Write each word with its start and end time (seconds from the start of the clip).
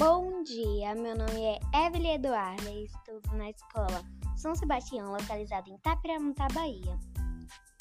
Bom 0.00 0.42
dia, 0.44 0.94
meu 0.94 1.14
nome 1.14 1.44
é 1.44 1.60
Evelyn 1.86 2.14
Eduarda 2.14 2.70
e 2.70 2.86
estudo 2.86 3.36
na 3.36 3.50
escola 3.50 4.02
São 4.34 4.54
Sebastião, 4.54 5.12
localizada 5.12 5.68
em 5.68 5.76
Tapiramuta, 5.76 6.48
Bahia. 6.54 6.98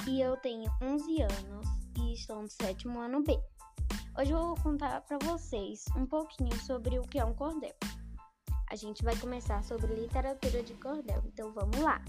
E 0.06 0.20
eu 0.20 0.36
tenho 0.36 0.70
11 0.82 1.22
anos 1.22 1.66
e 1.98 2.12
estou 2.12 2.42
no 2.42 2.50
sétimo 2.50 3.00
ano 3.00 3.24
B. 3.24 3.40
Hoje 4.20 4.34
eu 4.34 4.38
vou 4.38 4.56
contar 4.56 5.00
para 5.00 5.18
vocês 5.20 5.86
um 5.96 6.06
pouquinho 6.06 6.54
sobre 6.60 7.00
o 7.00 7.04
que 7.04 7.20
é 7.20 7.24
um 7.24 7.34
cordel. 7.34 7.74
A 8.70 8.76
gente 8.76 9.02
vai 9.02 9.16
começar 9.16 9.64
sobre 9.64 9.96
literatura 9.96 10.62
de 10.62 10.74
cordel, 10.74 11.24
então 11.26 11.54
vamos 11.54 11.80
lá! 11.80 12.02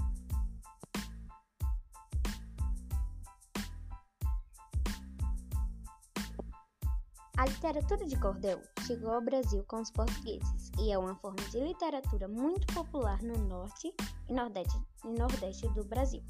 A 7.40 7.46
literatura 7.46 8.06
de 8.06 8.20
cordel 8.20 8.60
chegou 8.86 9.12
ao 9.12 9.22
Brasil 9.22 9.64
com 9.66 9.80
os 9.80 9.90
portugueses 9.90 10.70
e 10.78 10.92
é 10.92 10.98
uma 10.98 11.14
forma 11.14 11.42
de 11.48 11.58
literatura 11.58 12.28
muito 12.28 12.66
popular 12.74 13.22
no 13.22 13.32
norte 13.48 13.94
e 14.28 14.34
nordeste, 14.34 14.78
e 15.06 15.08
nordeste 15.08 15.66
do 15.68 15.82
Brasil. 15.84 16.22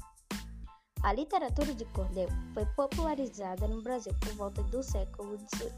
A 1.03 1.11
literatura 1.11 1.75
de 1.75 1.83
cordel 1.83 2.29
foi 2.53 2.65
popularizada 2.77 3.67
no 3.67 3.81
Brasil 3.81 4.13
por 4.21 4.33
volta 4.35 4.63
do 4.63 4.81
século 4.81 5.37
XVIII 5.37 5.73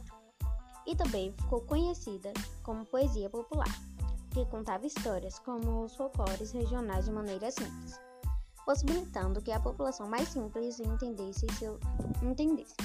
e 0.85 0.95
também 0.95 1.31
ficou 1.31 1.61
conhecida 1.61 2.31
como 2.61 2.85
poesia 2.85 3.27
popular, 3.27 3.73
que 4.29 4.45
contava 4.45 4.85
histórias 4.85 5.39
como 5.39 5.85
os 5.85 5.95
folclores 5.95 6.51
regionais 6.51 7.05
de 7.05 7.11
maneira 7.11 7.49
simples, 7.49 7.99
possibilitando 8.63 9.41
que 9.41 9.51
a 9.51 9.59
população 9.59 10.07
mais 10.07 10.29
simples 10.29 10.79
entendesse, 10.79 11.47
seu, 11.57 11.79
entendesse. 12.21 12.75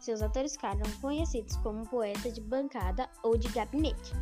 Seus 0.00 0.22
autores 0.22 0.52
ficaram 0.52 0.90
conhecidos 1.00 1.56
como 1.56 1.86
poeta 1.88 2.30
de 2.30 2.40
bancada 2.40 3.10
ou 3.22 3.36
de 3.36 3.48
gabinete. 3.48 4.12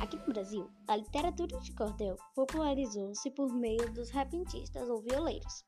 Aqui 0.00 0.16
no 0.16 0.32
Brasil, 0.32 0.70
a 0.88 0.96
literatura 0.96 1.58
de 1.58 1.72
cordel 1.72 2.16
popularizou-se 2.34 3.28
por 3.32 3.52
meio 3.52 3.92
dos 3.92 4.08
repentistas 4.10 4.88
ou 4.88 5.02
violeiros, 5.02 5.64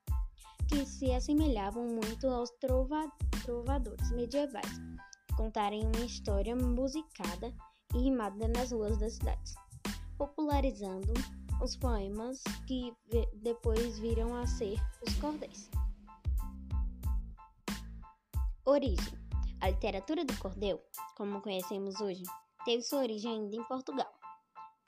que 0.69 0.87
se 0.87 1.13
assemelhavam 1.13 1.87
muito 1.87 2.29
aos 2.29 2.51
trova 2.61 3.11
trovadores 3.45 4.11
medievais, 4.13 4.81
contarem 5.37 5.85
uma 5.87 6.05
história 6.05 6.55
musicada 6.55 7.53
e 7.95 7.99
rimada 7.99 8.49
nas 8.49 8.71
ruas 8.71 8.97
das 8.99 9.15
cidades, 9.15 9.55
popularizando 10.17 11.13
os 11.61 11.77
poemas 11.77 12.43
que 12.67 12.95
depois 13.35 13.99
viram 13.99 14.35
a 14.37 14.47
ser 14.47 14.79
os 15.07 15.15
cordéis. 15.17 15.69
Origem 18.65 19.22
a 19.63 19.71
literatura 19.71 20.25
do 20.25 20.37
cordel, 20.39 20.83
como 21.17 21.41
conhecemos 21.41 22.01
hoje, 22.01 22.25
teve 22.65 22.83
sua 22.83 23.03
origem 23.03 23.31
ainda 23.31 23.55
em 23.55 23.65
Portugal, 23.65 24.13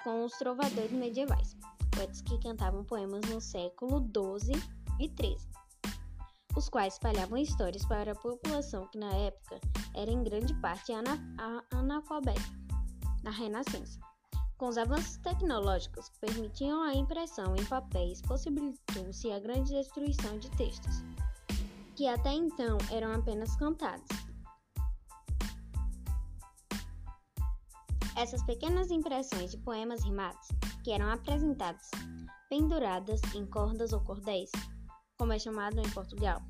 com 0.03 0.25
os 0.25 0.33
trovadores 0.33 0.91
medievais, 0.91 1.56
poetas 1.92 2.20
que 2.22 2.41
cantavam 2.41 2.84
poemas 2.84 3.20
no 3.31 3.41
século 3.41 4.00
XII 4.00 4.61
e 4.98 5.06
XIII, 5.06 5.39
os 6.56 6.69
quais 6.69 6.94
espalhavam 6.94 7.39
histórias 7.39 7.86
para 7.86 8.12
a 8.12 8.16
população 8.16 8.89
que 8.89 8.98
na 8.98 9.14
época 9.14 9.61
era 9.94 10.11
em 10.11 10.25
grande 10.25 10.53
parte 10.61 10.92
analfabeta 11.70 12.42
na 13.22 13.31
Renascença. 13.31 14.00
Com 14.59 14.66
os 14.66 14.77
avanços 14.77 15.19
tecnológicos 15.19 16.09
que 16.09 16.19
permitiam 16.19 16.83
a 16.83 16.94
impressão 16.94 17.55
em 17.55 17.64
papéis, 17.66 18.20
possibilitou-se 18.22 19.31
a 19.31 19.38
grande 19.38 19.70
destruição 19.70 20.36
de 20.36 20.50
textos, 20.56 21.05
que 21.94 22.09
até 22.09 22.33
então 22.33 22.77
eram 22.91 23.12
apenas 23.12 23.55
cantados. 23.55 24.23
Essas 28.16 28.42
pequenas 28.44 28.90
impressões 28.90 29.50
de 29.50 29.58
poemas 29.58 30.04
rimados, 30.04 30.48
que 30.84 30.92
eram 30.92 31.10
apresentadas 31.10 31.91
penduradas 32.48 33.20
em 33.34 33.44
cordas 33.47 33.92
ou 33.92 34.00
cordéis, 34.00 34.50
como 35.19 35.32
é 35.32 35.38
chamado 35.38 35.80
em 35.80 35.91
Portugal, 35.91 36.41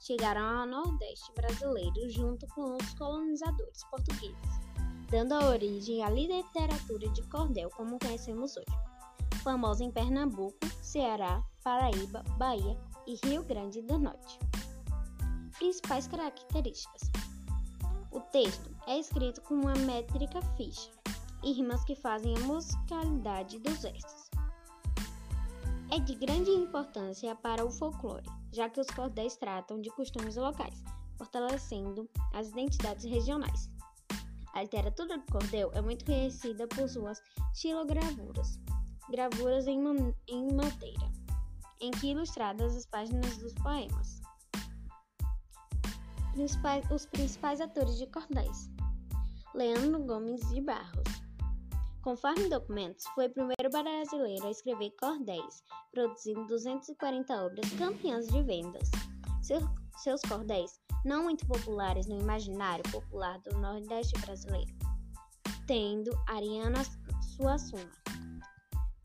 chegaram 0.00 0.60
ao 0.60 0.66
Nordeste 0.66 1.32
brasileiro 1.34 2.08
junto 2.10 2.46
com 2.48 2.76
os 2.76 2.94
colonizadores 2.94 3.84
portugueses, 3.90 4.60
dando 5.10 5.34
origem 5.34 6.04
à 6.04 6.10
literatura 6.10 7.08
de 7.08 7.22
cordel 7.28 7.68
como 7.70 7.98
conhecemos 7.98 8.56
hoje, 8.56 9.42
famosa 9.42 9.82
em 9.82 9.90
Pernambuco, 9.90 10.58
Ceará, 10.82 11.42
Paraíba, 11.64 12.22
Bahia 12.36 12.78
e 13.06 13.16
Rio 13.26 13.42
Grande 13.42 13.82
do 13.82 13.98
Norte. 13.98 14.38
Principais 15.58 16.06
características: 16.06 17.10
o 18.12 18.20
texto 18.20 18.70
é 18.86 18.98
escrito 18.98 19.40
com 19.42 19.54
uma 19.54 19.74
métrica 19.74 20.40
fixa, 20.56 20.90
e 21.42 21.52
rimas 21.52 21.84
que 21.84 21.94
fazem 21.94 22.36
a 22.36 22.40
musicalidade 22.40 23.58
dos 23.58 23.82
versos. 23.82 24.30
É 25.90 25.98
de 25.98 26.14
grande 26.14 26.50
importância 26.50 27.34
para 27.36 27.64
o 27.64 27.70
folclore, 27.70 28.26
já 28.52 28.68
que 28.68 28.80
os 28.80 28.86
cordéis 28.88 29.36
tratam 29.36 29.80
de 29.80 29.90
costumes 29.90 30.36
locais, 30.36 30.82
fortalecendo 31.16 32.08
as 32.34 32.48
identidades 32.48 33.04
regionais. 33.04 33.70
A 34.54 34.62
literatura 34.62 35.18
do 35.18 35.32
cordel 35.32 35.70
é 35.72 35.80
muito 35.80 36.04
conhecida 36.04 36.66
por 36.66 36.88
suas 36.88 37.22
xilogravuras, 37.54 38.58
gravuras 39.08 39.66
em, 39.66 39.78
em 40.26 40.52
madeira, 40.52 41.12
em 41.80 41.90
que 41.92 42.10
ilustradas 42.10 42.76
as 42.76 42.86
páginas 42.86 43.36
dos 43.38 43.54
poemas. 43.54 44.20
Os 46.90 47.06
principais 47.06 47.60
atores 47.60 47.98
de 47.98 48.06
cordéis: 48.06 48.70
Leandro 49.54 50.04
Gomes 50.04 50.40
de 50.50 50.60
Barros, 50.60 51.27
Conforme 52.02 52.48
documentos, 52.48 53.04
foi 53.14 53.26
o 53.26 53.30
primeiro 53.30 53.70
brasileiro 53.70 54.46
a 54.46 54.50
escrever 54.50 54.90
cordéis, 55.00 55.62
produzindo 55.90 56.46
240 56.46 57.44
obras 57.44 57.70
campeãs 57.72 58.26
de 58.28 58.42
vendas. 58.42 58.90
Seu, 59.42 59.60
seus 59.96 60.20
cordéis, 60.22 60.80
não 61.04 61.24
muito 61.24 61.46
populares 61.46 62.06
no 62.06 62.18
imaginário 62.18 62.84
popular 62.90 63.38
do 63.40 63.58
Nordeste 63.58 64.18
brasileiro, 64.20 64.72
tendo 65.66 66.10
Ariana 66.28 66.82
Suassuna, 67.36 67.90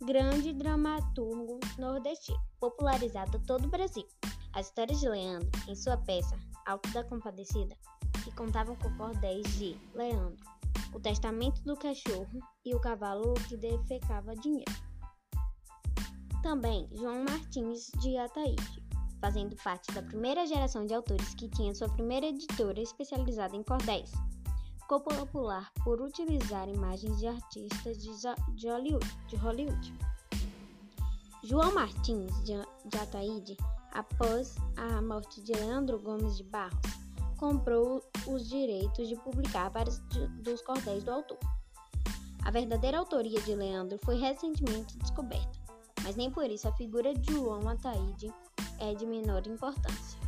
grande 0.01 0.53
dramaturgo 0.53 1.59
nordestino, 1.77 2.39
popularizado 2.59 3.39
todo 3.45 3.65
o 3.65 3.69
Brasil. 3.69 4.07
As 4.53 4.67
histórias 4.67 4.99
de 4.99 5.09
Leandro, 5.09 5.49
em 5.67 5.75
sua 5.75 5.97
peça 5.97 6.37
Alto 6.65 6.89
da 6.91 7.03
Compadecida, 7.03 7.75
que 8.23 8.31
contavam 8.35 8.75
com 8.75 8.95
cordéis 8.95 9.47
de 9.57 9.75
Leandro, 9.95 10.37
o 10.93 10.99
testamento 10.99 11.61
do 11.63 11.75
cachorro 11.75 12.39
e 12.65 12.73
o 12.75 12.79
cavalo 12.79 13.33
que 13.47 13.57
defecava 13.57 14.35
dinheiro. 14.35 14.71
Também 16.41 16.87
João 16.93 17.23
Martins 17.23 17.91
de 18.01 18.17
Ataíde, 18.17 18.83
fazendo 19.19 19.55
parte 19.63 19.91
da 19.93 20.03
primeira 20.03 20.45
geração 20.45 20.85
de 20.85 20.93
autores 20.93 21.33
que 21.35 21.49
tinha 21.49 21.73
sua 21.73 21.89
primeira 21.89 22.27
editora 22.27 22.81
especializada 22.81 23.55
em 23.55 23.63
cordéis. 23.63 24.11
Ficou 24.81 24.99
popular 24.99 25.71
por 25.83 26.01
utilizar 26.01 26.67
imagens 26.67 27.17
de 27.17 27.27
artistas 27.27 27.97
de 27.97 28.67
Hollywood. 29.37 29.93
João 31.41 31.73
Martins 31.73 32.31
de 32.43 32.97
Ataíde, 32.97 33.57
após 33.93 34.55
a 34.77 35.01
morte 35.01 35.41
de 35.41 35.53
Leandro 35.53 35.99
Gomes 35.99 36.37
de 36.37 36.43
Barros, 36.43 37.02
comprou 37.33 38.01
os 38.27 38.47
direitos 38.47 39.07
de 39.07 39.15
publicar 39.15 39.69
vários 39.69 39.99
dos 40.43 40.61
cordéis 40.61 41.03
do 41.03 41.11
autor. 41.11 41.39
A 42.45 42.51
verdadeira 42.51 42.97
autoria 42.97 43.39
de 43.41 43.55
Leandro 43.55 43.97
foi 44.03 44.19
recentemente 44.19 44.97
descoberta, 44.97 45.59
mas 46.03 46.15
nem 46.15 46.29
por 46.29 46.49
isso 46.49 46.67
a 46.67 46.73
figura 46.73 47.13
de 47.13 47.33
João 47.33 47.67
Ataíde 47.69 48.33
é 48.79 48.93
de 48.93 49.05
menor 49.05 49.47
importância. 49.47 50.19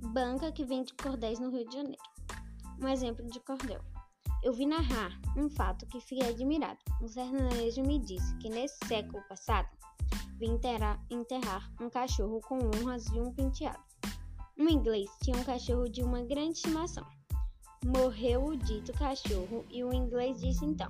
Banca 0.00 0.50
que 0.50 0.64
vende 0.64 0.92
cordéis 0.94 1.38
no 1.38 1.50
Rio 1.50 1.68
de 1.68 1.76
Janeiro. 1.76 2.02
Um 2.80 2.88
exemplo 2.88 3.24
de 3.26 3.38
cordel. 3.40 3.80
Eu 4.42 4.52
vi 4.52 4.66
narrar 4.66 5.16
um 5.36 5.48
fato 5.48 5.86
que 5.86 6.00
fiquei 6.00 6.28
admirado. 6.28 6.78
Um 7.00 7.06
sertanejo 7.06 7.82
me 7.82 8.00
disse 8.00 8.36
que 8.38 8.48
nesse 8.48 8.76
século 8.88 9.22
passado 9.28 9.68
vi 10.36 10.46
enterrar, 10.46 11.00
enterrar 11.08 11.70
um 11.80 11.88
cachorro 11.88 12.40
com 12.40 12.58
honras 12.58 13.06
e 13.06 13.20
um 13.20 13.32
penteado. 13.32 13.91
Um 14.58 14.68
inglês 14.68 15.10
tinha 15.22 15.36
um 15.36 15.44
cachorro 15.44 15.88
de 15.88 16.02
uma 16.02 16.22
grande 16.22 16.52
estimação. 16.52 17.06
Morreu 17.84 18.44
o 18.44 18.56
dito 18.56 18.92
cachorro 18.92 19.64
e 19.70 19.82
o 19.82 19.92
inglês 19.92 20.40
disse 20.40 20.64
então: 20.64 20.88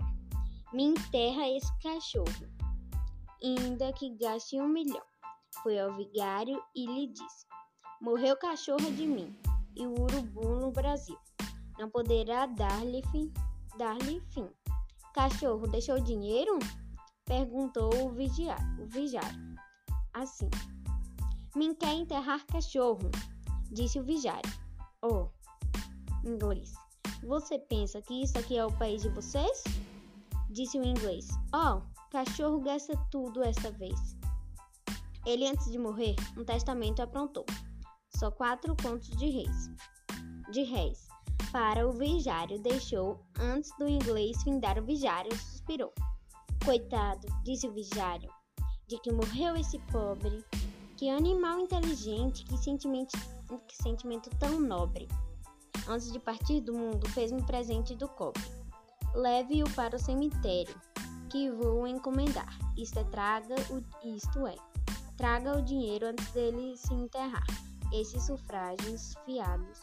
Me 0.73 0.85
enterra 0.85 1.49
esse 1.49 1.73
cachorro, 1.81 2.49
ainda 3.43 3.93
que 3.93 4.11
gaste 4.17 4.61
um 4.61 4.69
milhão. 4.69 5.03
Foi 5.63 5.79
ao 5.79 5.95
vigário 5.95 6.63
e 6.75 6.87
lhe 6.87 7.07
disse: 7.09 7.47
Morreu 8.01 8.37
cachorro 8.37 8.91
de 8.93 9.07
mim 9.07 9.35
e 9.77 9.87
o 9.87 10.03
urubu 10.03 10.57
no 10.57 10.73
Brasil. 10.73 11.17
Não 11.79 11.89
poderá 11.89 12.47
dar-lhe 12.47 13.03
fim, 13.11 13.33
dar 13.79 13.97
fim. 14.33 14.49
Cachorro 15.15 15.67
deixou 15.69 16.01
dinheiro? 16.01 16.59
Perguntou 17.25 17.91
o 18.05 18.11
vigiário. 18.11 18.67
O. 18.79 19.57
Assim. 20.13 20.51
Me 21.55 21.75
quer 21.75 21.95
enterrar 21.95 22.47
cachorro, 22.47 23.11
disse 23.73 23.99
o 23.99 24.05
vigário. 24.05 24.51
Oh, 25.03 25.29
inglês. 26.25 26.75
Você 27.27 27.59
pensa 27.59 28.01
que 28.03 28.23
isso 28.23 28.39
aqui 28.39 28.57
é 28.57 28.65
o 28.65 28.73
país 28.79 29.03
de 29.03 29.09
vocês? 29.09 29.65
Disse 30.51 30.79
o 30.79 30.85
inglês. 30.85 31.29
Oh, 31.55 31.81
cachorro 32.11 32.61
gasta 32.61 32.97
tudo 33.11 33.43
esta 33.43 33.71
vez. 33.73 34.17
Ele, 35.25 35.47
antes 35.47 35.71
de 35.71 35.79
morrer, 35.79 36.15
um 36.37 36.45
testamento 36.45 37.01
aprontou. 37.01 37.47
Só 38.17 38.31
quatro 38.31 38.77
contos 38.83 39.09
de 39.11 39.31
reis. 39.31 39.71
De 40.51 40.63
réis. 40.65 41.09
Para 41.53 41.87
o 41.87 41.93
vigário, 41.93 42.61
deixou, 42.61 43.25
antes 43.39 43.71
do 43.79 43.89
inglês 43.89 44.43
findar 44.43 44.79
o 44.79 44.85
vigário, 44.85 45.35
suspirou. 45.37 45.93
Coitado, 46.65 47.27
disse 47.45 47.67
o 47.67 47.73
vigário, 47.73 48.31
de 48.87 48.99
que 49.01 49.13
morreu 49.13 49.57
esse 49.57 49.79
pobre. 49.91 50.45
Que 50.97 51.11
animal 51.11 51.61
inteligente, 51.61 52.45
que 52.45 52.57
sentimento, 52.57 53.13
que 53.61 53.77
sentimento 53.77 54.31
tão 54.39 54.61
nobre. 54.61 55.09
Antes 55.89 56.13
de 56.13 56.19
partir 56.19 56.61
do 56.61 56.73
mundo, 56.73 57.09
fez-me 57.11 57.43
presente 57.43 57.95
do 57.95 58.09
cobre. 58.09 58.43
Leve-o 59.15 59.69
para 59.75 59.97
o 59.97 59.99
cemitério, 59.99 60.75
que 61.29 61.51
vou 61.51 61.87
encomendar. 61.87 62.57
Isto 62.77 63.01
é, 63.01 63.05
traga 63.05 63.55
o, 63.71 64.07
isto 64.07 64.47
é, 64.47 64.57
traga 65.17 65.57
o 65.57 65.63
dinheiro 65.63 66.07
antes 66.07 66.31
dele 66.33 66.77
se 66.77 66.95
enterrar. 66.95 67.47
Esses 67.93 68.25
sufrágios 68.25 69.15
fiados 69.25 69.81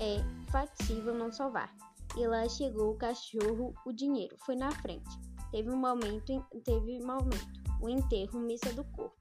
é 0.00 0.22
factível 0.50 1.14
não 1.14 1.32
salvar. 1.32 1.74
E 2.16 2.26
lá 2.26 2.46
chegou 2.48 2.90
o 2.90 2.96
cachorro, 2.96 3.74
o 3.86 3.92
dinheiro 3.92 4.36
foi 4.44 4.54
na 4.54 4.70
frente. 4.70 5.18
Teve 5.50 5.70
um 5.70 5.76
momento, 5.76 6.44
teve 6.64 6.98
um 7.02 7.06
momento, 7.06 7.62
o 7.80 7.88
enterro, 7.88 8.40
missa 8.40 8.72
do 8.72 8.84
corpo. 8.84 9.16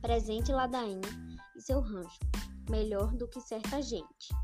Presente 0.00 0.52
ladainha 0.52 1.00
e 1.56 1.60
seu 1.60 1.80
rancho, 1.80 2.18
melhor 2.72 3.14
do 3.14 3.28
que 3.28 3.38
certa 3.38 3.82
gente. 3.82 4.34